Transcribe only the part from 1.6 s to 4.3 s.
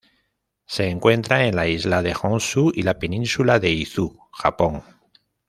isla de Honshu y la península de Izu,